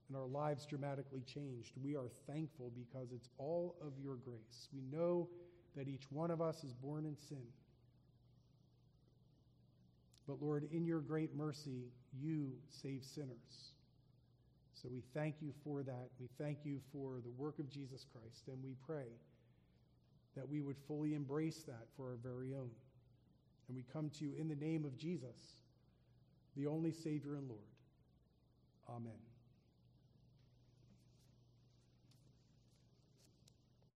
and 0.09 0.17
our 0.17 0.27
lives 0.27 0.67
dramatically 0.67 1.23
changed. 1.27 1.73
We 1.83 1.97
are 1.97 2.11
thankful 2.27 2.71
because 2.75 3.13
it's 3.13 3.29
all 3.39 3.77
of 3.81 3.93
your 4.03 4.17
grace. 4.17 4.69
We 4.73 4.83
know 4.97 5.29
that 5.77 5.89
each 5.89 6.05
one 6.11 6.31
of 6.31 6.41
us 6.41 6.65
is 6.65 6.75
born 6.75 7.07
in 7.07 7.17
sin. 7.17 7.45
But 10.29 10.43
Lord, 10.43 10.69
in 10.71 10.85
your 10.85 11.01
great 11.01 11.35
mercy, 11.35 11.87
you 12.13 12.53
save 12.69 13.03
sinners. 13.05 13.73
So 14.75 14.89
we 14.91 15.03
thank 15.15 15.37
you 15.41 15.53
for 15.65 15.83
that. 15.83 16.09
We 16.21 16.29
thank 16.39 16.59
you 16.65 16.81
for 16.93 17.21
the 17.23 17.31
work 17.31 17.59
of 17.59 17.71
Jesus 17.71 18.05
Christ, 18.13 18.49
and 18.49 18.63
we 18.63 18.75
pray 18.87 19.07
that 20.37 20.49
we 20.49 20.61
would 20.61 20.77
fully 20.89 21.15
embrace 21.15 21.63
that 21.67 21.87
for 21.97 22.11
our 22.11 22.17
very 22.23 22.55
own. 22.55 22.71
And 23.69 23.77
we 23.77 23.85
come 23.93 24.11
to 24.19 24.25
you 24.25 24.33
in 24.39 24.49
the 24.49 24.57
name 24.57 24.85
of 24.85 24.97
Jesus, 24.97 25.57
the 26.57 26.67
only 26.67 26.93
Savior 26.93 27.35
and 27.35 27.49
Lord. 27.49 27.61
Amen. 28.89 29.32